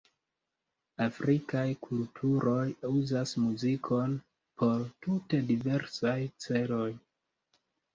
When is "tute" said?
5.07-5.47